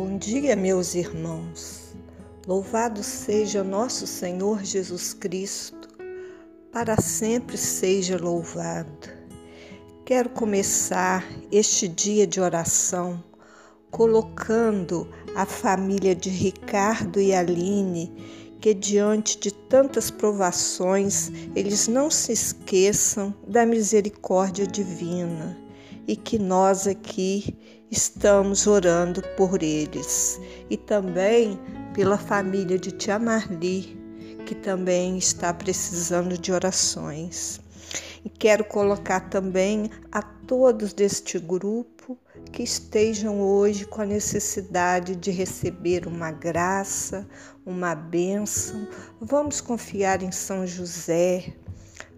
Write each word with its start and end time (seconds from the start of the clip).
Bom 0.00 0.16
dia, 0.16 0.54
meus 0.54 0.94
irmãos. 0.94 1.92
Louvado 2.46 3.02
seja 3.02 3.64
nosso 3.64 4.06
Senhor 4.06 4.62
Jesus 4.62 5.12
Cristo, 5.12 5.88
para 6.70 7.00
sempre 7.00 7.58
seja 7.58 8.16
louvado. 8.16 9.08
Quero 10.06 10.30
começar 10.30 11.26
este 11.50 11.88
dia 11.88 12.28
de 12.28 12.40
oração 12.40 13.24
colocando 13.90 15.12
a 15.34 15.44
família 15.44 16.14
de 16.14 16.30
Ricardo 16.30 17.20
e 17.20 17.34
Aline, 17.34 18.54
que 18.60 18.72
diante 18.74 19.36
de 19.36 19.50
tantas 19.52 20.12
provações, 20.12 21.28
eles 21.56 21.88
não 21.88 22.08
se 22.08 22.30
esqueçam 22.30 23.34
da 23.48 23.66
misericórdia 23.66 24.64
divina 24.64 25.58
e 26.06 26.14
que 26.14 26.38
nós 26.38 26.86
aqui 26.86 27.58
estamos 27.90 28.66
orando 28.66 29.22
por 29.36 29.62
eles 29.62 30.40
e 30.68 30.76
também 30.76 31.58
pela 31.94 32.18
família 32.18 32.78
de 32.78 32.90
Tia 32.92 33.18
Marli, 33.18 33.98
que 34.46 34.54
também 34.54 35.18
está 35.18 35.52
precisando 35.52 36.36
de 36.38 36.52
orações. 36.52 37.60
E 38.24 38.28
quero 38.28 38.64
colocar 38.64 39.28
também 39.30 39.90
a 40.12 40.22
todos 40.22 40.92
deste 40.92 41.38
grupo 41.38 42.18
que 42.52 42.62
estejam 42.62 43.40
hoje 43.40 43.84
com 43.84 44.02
a 44.02 44.06
necessidade 44.06 45.14
de 45.16 45.30
receber 45.30 46.06
uma 46.06 46.30
graça, 46.30 47.28
uma 47.64 47.94
bênção. 47.94 48.88
Vamos 49.20 49.60
confiar 49.60 50.22
em 50.22 50.32
São 50.32 50.66
José, 50.66 51.52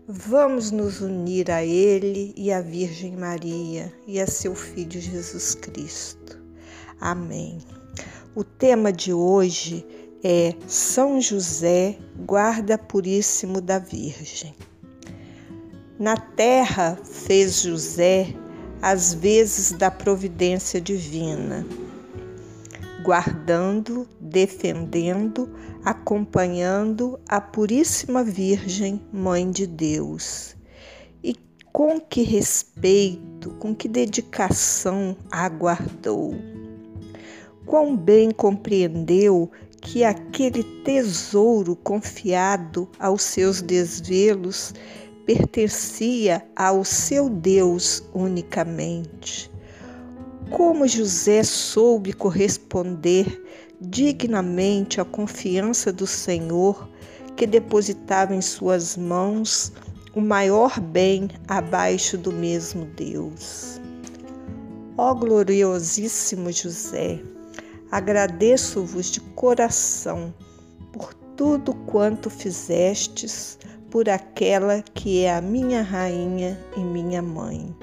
Vamos 0.09 0.71
nos 0.71 1.01
unir 1.01 1.51
a 1.51 1.65
Ele 1.65 2.33
e 2.37 2.53
à 2.53 2.61
Virgem 2.61 3.17
Maria 3.17 3.93
e 4.07 4.19
a 4.19 4.27
seu 4.27 4.55
Filho 4.55 5.01
Jesus 5.01 5.55
Cristo. 5.55 6.41
Amém. 7.01 7.59
O 8.35 8.43
tema 8.43 8.93
de 8.93 9.13
hoje 9.13 9.87
é 10.25 10.55
São 10.67 11.21
José, 11.21 11.97
guarda 12.27 12.77
puríssimo 12.77 13.61
da 13.61 13.79
Virgem. 13.79 14.55
Na 15.99 16.17
terra 16.17 16.99
fez 17.05 17.63
José 17.63 18.35
as 18.83 19.15
vezes 19.15 19.73
da 19.73 19.91
providência 19.91 20.81
divina 20.81 21.67
guardando, 23.03 24.07
defendendo, 24.21 25.49
acompanhando 25.85 27.19
a 27.29 27.41
Puríssima 27.41 28.23
Virgem, 28.23 29.01
Mãe 29.13 29.51
de 29.51 29.67
Deus. 29.67 30.57
E 31.23 31.35
com 31.73 32.01
que 32.01 32.23
respeito, 32.23 33.51
com 33.59 33.75
que 33.75 33.89
dedicação 33.89 35.17
aguardou. 35.31 36.35
Quão 37.67 37.97
bem 37.97 38.31
compreendeu 38.31 39.51
que 39.81 40.05
aquele 40.05 40.63
tesouro 40.83 41.75
confiado 41.77 42.89
aos 42.99 43.23
seus 43.23 43.63
desvelos 43.63 44.75
pertencia 45.25 46.45
ao 46.57 46.85
seu 46.85 47.31
Deus 47.31 48.03
unicamente 48.13 49.51
como 50.51 50.87
José 50.87 51.43
soube 51.43 52.13
corresponder 52.13 53.43
dignamente 53.81 55.01
à 55.01 55.05
confiança 55.05 55.93
do 55.93 56.07
Senhor 56.07 56.89
que 57.37 57.47
depositava 57.47 58.35
em 58.35 58.41
suas 58.41 58.97
mãos 58.97 59.73
o 60.15 60.21
maior 60.21 60.81
bem 60.81 61.31
abaixo 61.47 62.19
do 62.19 62.33
mesmo 62.33 62.85
Deus. 62.97 63.81
Ó 64.99 65.15
gloriosíssimo 65.15 66.53
José, 66.53 67.21
agradeço-vos 67.91 69.11
de 69.11 69.21
coração 69.21 70.35
por 70.93 71.15
tudo 71.37 71.73
quanto 71.87 72.29
fizestes 72.29 73.59
por 73.89 74.09
aquela 74.09 74.83
que 74.95 75.25
é 75.25 75.35
a 75.35 75.41
minha 75.41 75.83
rainha 75.83 76.59
e 76.77 76.81
minha 76.81 77.23
mãe. 77.23 77.75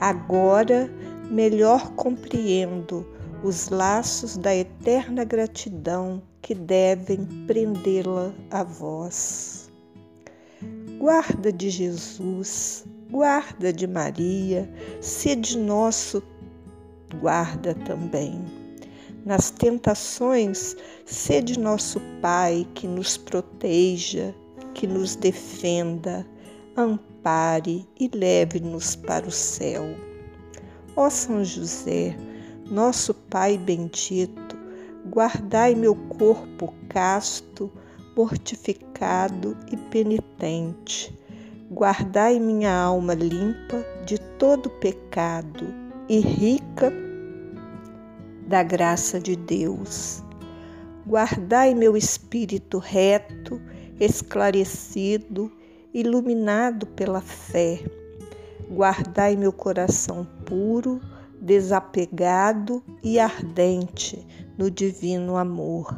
Agora 0.00 0.90
melhor 1.30 1.92
compreendo 1.92 3.06
os 3.42 3.68
laços 3.68 4.36
da 4.36 4.54
eterna 4.54 5.24
gratidão 5.24 6.22
que 6.42 6.54
devem 6.54 7.24
prendê-la 7.46 8.32
a 8.50 8.62
vós. 8.62 9.70
Guarda 10.98 11.52
de 11.52 11.68
Jesus, 11.68 12.84
guarda 13.10 13.72
de 13.72 13.86
Maria, 13.86 14.70
sede 15.00 15.58
nosso 15.58 16.22
guarda 17.20 17.74
também. 17.74 18.44
Nas 19.24 19.50
tentações, 19.50 20.76
sede 21.04 21.58
nosso 21.58 22.00
Pai 22.22 22.66
que 22.74 22.86
nos 22.86 23.16
proteja, 23.16 24.34
que 24.74 24.86
nos 24.86 25.16
defenda, 25.16 26.26
ampare 26.76 27.86
e 27.98 28.08
leve-nos 28.14 28.94
para 28.94 29.26
o 29.26 29.32
céu. 29.32 30.05
Ó 30.98 31.10
São 31.10 31.44
José, 31.44 32.16
nosso 32.70 33.12
Pai 33.12 33.58
bendito, 33.58 34.56
guardai 35.10 35.74
meu 35.74 35.94
corpo 35.94 36.72
casto, 36.88 37.70
mortificado 38.16 39.54
e 39.70 39.76
penitente. 39.76 41.14
Guardai 41.70 42.40
minha 42.40 42.74
alma 42.74 43.12
limpa 43.12 43.84
de 44.06 44.18
todo 44.38 44.70
pecado 44.70 45.66
e 46.08 46.18
rica 46.18 46.90
da 48.46 48.62
graça 48.62 49.20
de 49.20 49.36
Deus. 49.36 50.22
Guardai 51.06 51.74
meu 51.74 51.94
espírito 51.94 52.78
reto, 52.78 53.60
esclarecido, 54.00 55.52
iluminado 55.92 56.86
pela 56.86 57.20
fé 57.20 57.84
guardai 58.70 59.36
meu 59.36 59.52
coração 59.52 60.26
puro, 60.44 61.00
desapegado 61.40 62.82
e 63.02 63.18
ardente 63.18 64.26
no 64.58 64.70
divino 64.70 65.36
amor. 65.36 65.96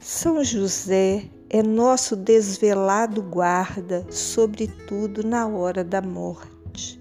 São 0.00 0.42
José 0.42 1.24
é 1.48 1.62
nosso 1.62 2.16
desvelado 2.16 3.22
guarda, 3.22 4.04
sobretudo 4.10 5.22
na 5.22 5.46
hora 5.46 5.84
da 5.84 6.02
morte. 6.02 7.00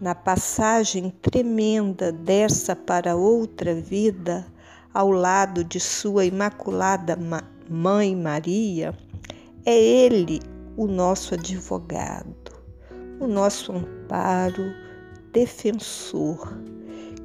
Na 0.00 0.14
passagem 0.14 1.10
tremenda 1.22 2.12
dessa 2.12 2.76
para 2.76 3.16
outra 3.16 3.74
vida, 3.74 4.46
ao 4.92 5.10
lado 5.10 5.64
de 5.64 5.80
sua 5.80 6.24
imaculada 6.26 7.18
Mãe 7.68 8.14
Maria, 8.14 8.94
é 9.64 9.76
ele 9.76 10.40
o 10.76 10.86
nosso 10.86 11.34
advogado 11.34 12.45
o 13.20 13.26
nosso 13.26 13.72
amparo, 13.72 14.72
defensor, 15.32 16.58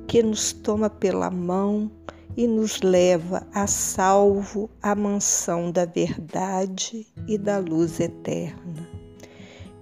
que 0.08 0.24
nos 0.24 0.54
toma 0.54 0.90
pela 0.90 1.30
mão 1.30 1.92
e 2.36 2.48
nos 2.48 2.82
leva 2.82 3.46
a 3.54 3.68
salvo 3.68 4.70
à 4.82 4.96
mansão 4.96 5.72
da 5.72 5.86
verdade 5.86 7.08
e 7.28 7.38
da 7.38 7.58
luz 7.58 8.00
eterna. 8.00 8.88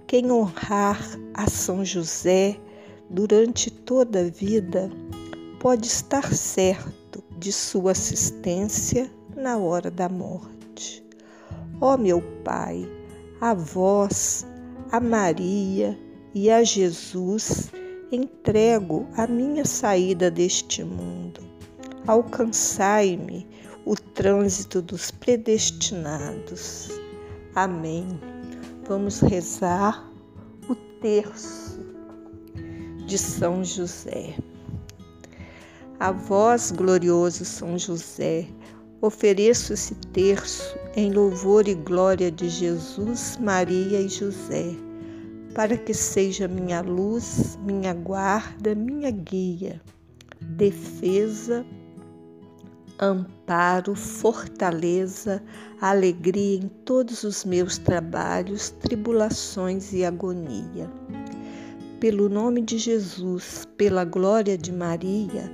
Quem 0.06 0.30
honrar 0.30 1.00
a 1.34 1.48
São 1.48 1.84
José 1.84 2.58
durante 3.08 3.70
toda 3.70 4.20
a 4.20 4.30
vida 4.30 4.90
pode 5.60 5.86
estar 5.86 6.34
certo 6.34 7.22
de 7.38 7.52
sua 7.52 7.92
assistência 7.92 9.10
na 9.36 9.56
hora 9.56 9.90
da 9.90 10.08
morte. 10.08 11.04
Ó 11.80 11.96
meu 11.96 12.20
Pai, 12.44 12.88
a 13.40 13.54
vós 13.54 14.46
a 14.92 14.98
Maria 14.98 15.96
e 16.34 16.50
a 16.50 16.64
Jesus 16.64 17.70
entrego 18.10 19.06
a 19.16 19.26
minha 19.26 19.64
saída 19.64 20.30
deste 20.30 20.82
mundo. 20.82 21.40
Alcançai-me 22.08 23.46
o 23.84 23.94
trânsito 23.94 24.82
dos 24.82 25.12
predestinados. 25.12 26.88
Amém. 27.54 28.20
Vamos 28.88 29.20
rezar 29.20 30.10
o 30.68 30.74
terço 31.00 31.78
de 33.06 33.16
São 33.16 33.62
José. 33.62 34.34
A 36.00 36.10
vós, 36.10 36.72
glorioso 36.72 37.44
São 37.44 37.78
José, 37.78 38.48
Ofereço 39.02 39.72
esse 39.72 39.94
terço 40.12 40.78
em 40.94 41.10
louvor 41.10 41.66
e 41.66 41.74
glória 41.74 42.30
de 42.30 42.50
Jesus, 42.50 43.38
Maria 43.40 43.98
e 43.98 44.08
José, 44.08 44.74
para 45.54 45.74
que 45.74 45.94
seja 45.94 46.46
minha 46.46 46.82
luz, 46.82 47.58
minha 47.64 47.94
guarda, 47.94 48.74
minha 48.74 49.10
guia, 49.10 49.80
defesa, 50.38 51.64
amparo, 53.00 53.94
fortaleza, 53.94 55.42
alegria 55.80 56.58
em 56.58 56.68
todos 56.84 57.24
os 57.24 57.42
meus 57.42 57.78
trabalhos, 57.78 58.68
tribulações 58.68 59.94
e 59.94 60.04
agonia. 60.04 60.90
Pelo 61.98 62.28
nome 62.28 62.60
de 62.60 62.76
Jesus, 62.76 63.66
pela 63.78 64.04
glória 64.04 64.58
de 64.58 64.70
Maria, 64.70 65.50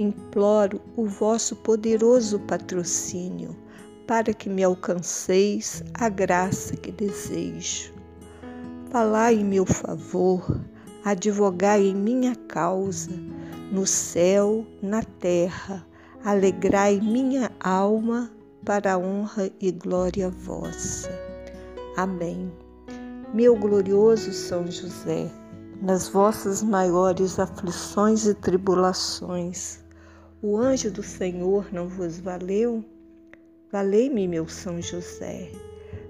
imploro 0.00 0.80
o 0.96 1.04
vosso 1.04 1.54
poderoso 1.56 2.40
patrocínio 2.40 3.54
para 4.06 4.32
que 4.32 4.48
me 4.48 4.64
alcanceis 4.64 5.84
a 5.94 6.08
graça 6.08 6.74
que 6.74 6.90
desejo. 6.90 7.92
Falai 8.90 9.36
em 9.36 9.44
meu 9.44 9.66
favor, 9.66 10.60
advogai 11.04 11.86
em 11.86 11.94
minha 11.94 12.34
causa, 12.34 13.10
no 13.70 13.86
céu, 13.86 14.66
na 14.82 15.02
terra, 15.02 15.86
alegrai 16.24 16.98
minha 16.98 17.52
alma 17.60 18.30
para 18.64 18.94
a 18.94 18.98
honra 18.98 19.50
e 19.60 19.70
glória 19.70 20.30
vossa. 20.30 21.10
Amém. 21.96 22.50
Meu 23.34 23.54
glorioso 23.54 24.32
São 24.32 24.66
José, 24.66 25.30
nas 25.82 26.08
vossas 26.08 26.62
maiores 26.62 27.38
aflições 27.38 28.26
e 28.26 28.34
tribulações, 28.34 29.78
o 30.42 30.56
anjo 30.56 30.90
do 30.90 31.02
Senhor 31.02 31.66
não 31.70 31.86
vos 31.86 32.18
valeu? 32.18 32.82
Valei-me, 33.70 34.26
meu 34.26 34.48
São 34.48 34.80
José. 34.80 35.52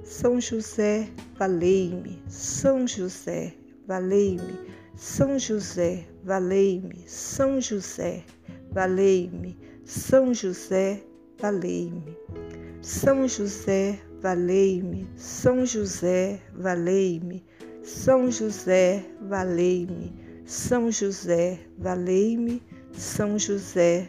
São 0.04 0.40
José, 0.40 1.08
valei-me. 1.36 2.22
São 2.28 2.86
José, 2.86 3.52
valei-me. 3.88 4.58
São 4.94 5.38
José, 5.38 6.06
valei-me. 6.22 7.04
São 7.06 7.60
José, 7.60 8.24
valei-me. 8.70 9.58
São 9.84 10.32
José, 10.32 11.02
valei-me. 11.40 12.16
São 12.82 13.26
José, 13.26 14.00
valei-me. 14.22 15.08
São 15.16 15.66
José, 15.66 16.40
valei-me. 16.54 17.44
São 17.82 18.30
José, 18.30 19.04
valei-me. 19.22 20.14
São 20.44 20.90
José, 20.90 21.58
valei-me. 21.78 22.62
São 22.92 23.38
José, 23.38 24.08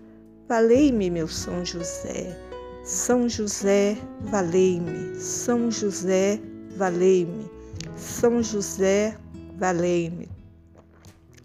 Valei-me, 0.51 1.09
meu 1.09 1.29
São 1.29 1.63
José. 1.63 2.37
São 2.83 3.29
José, 3.29 3.97
valei-me. 4.23 5.15
São 5.17 5.71
José, 5.71 6.41
valei-me. 6.75 7.49
São 7.95 8.43
José, 8.43 9.15
valei-me. 9.57 10.27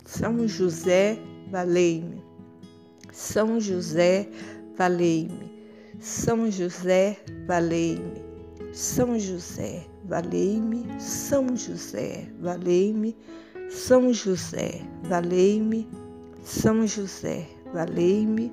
São 0.05 0.49
José, 0.49 1.21
valei-me. 1.53 2.21
São 3.13 3.61
José, 3.61 4.29
valei-me. 4.77 5.53
São 6.01 6.51
José, 6.51 7.17
valei-me. 7.47 8.27
São 8.73 9.17
José, 9.21 9.87
valei-me, 10.05 10.85
São 10.99 11.57
José, 11.57 12.27
valei-me, 12.41 13.17
São 13.71 14.13
José, 14.13 14.83
valei-me, 15.05 15.89
São 16.43 16.85
José, 16.87 17.47
valei-me, 17.73 18.53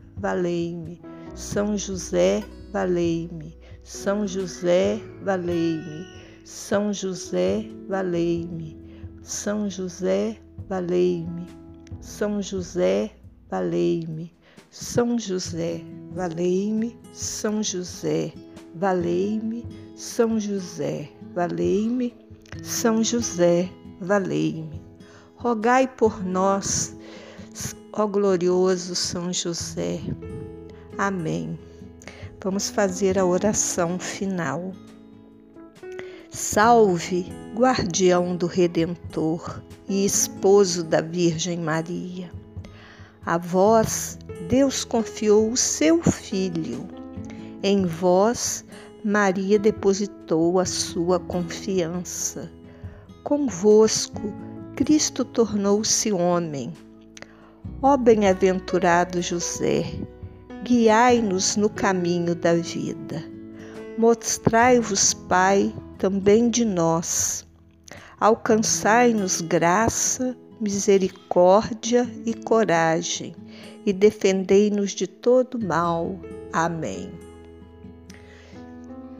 valei-me. 0.21 1.01
São 1.35 1.75
José, 1.75 2.43
valei-me. 2.71 3.57
São 3.83 4.27
José, 4.27 5.01
valei-me. 5.23 6.05
São 6.45 6.93
José, 6.93 7.65
valei-me. 7.89 8.77
São 9.23 9.69
José, 9.69 10.39
valei-me. 10.69 11.47
São 11.99 12.41
José, 12.41 13.11
valei-me. 13.49 14.31
São 14.69 15.17
José, 15.17 15.81
valei-me. 16.13 16.95
São 17.11 17.63
José, 17.63 18.33
valei-me. 18.75 19.65
São 19.95 20.39
José, 20.39 21.09
valei-me. 21.33 22.15
São 22.63 23.03
José, 23.03 23.69
valei-me. 23.99 24.81
Rogai 25.35 25.87
por 25.87 26.23
nós, 26.23 26.95
ó 27.93 28.07
glorioso 28.07 28.95
São 28.95 29.33
José. 29.33 29.99
Amém. 30.97 31.59
Vamos 32.41 32.69
fazer 32.69 33.19
a 33.19 33.25
oração 33.25 33.99
final. 33.99 34.71
Salve, 36.29 37.25
guardião 37.53 38.35
do 38.37 38.47
Redentor 38.47 39.61
e 39.89 40.05
esposo 40.05 40.83
da 40.83 41.01
Virgem 41.01 41.59
Maria. 41.59 42.31
A 43.25 43.37
vós 43.37 44.17
Deus 44.47 44.85
confiou 44.85 45.51
o 45.51 45.57
seu 45.57 46.01
Filho. 46.01 46.87
Em 47.61 47.85
vós 47.85 48.63
Maria 49.03 49.59
depositou 49.59 50.59
a 50.59 50.65
sua 50.65 51.19
confiança. 51.19 52.49
Convosco 53.23 54.33
Cristo 54.75 55.25
tornou-se 55.25 56.11
homem. 56.11 56.73
Ó 57.83 57.97
bem-aventurado 57.97 59.23
José, 59.23 59.85
guiai-nos 60.63 61.55
no 61.55 61.67
caminho 61.67 62.35
da 62.35 62.53
vida. 62.53 63.23
Mostrai-vos, 63.97 65.15
Pai, 65.15 65.73
também 65.97 66.47
de 66.47 66.63
nós. 66.63 67.43
Alcançai-nos 68.19 69.41
graça, 69.41 70.37
misericórdia 70.59 72.07
e 72.23 72.35
coragem, 72.35 73.35
e 73.83 73.91
defendei-nos 73.91 74.91
de 74.91 75.07
todo 75.07 75.57
mal. 75.57 76.19
Amém. 76.53 77.11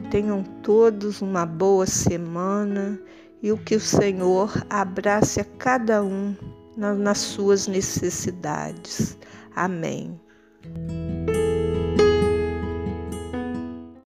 Tenham 0.08 0.44
todos 0.62 1.20
uma 1.20 1.44
boa 1.44 1.84
semana 1.84 2.96
e 3.42 3.50
o 3.50 3.58
que 3.58 3.74
o 3.74 3.80
Senhor 3.80 4.64
abrace 4.70 5.40
a 5.40 5.44
cada 5.44 6.00
um 6.04 6.36
nas 6.76 7.18
suas 7.18 7.66
necessidades. 7.66 9.18
Amém. 9.54 10.20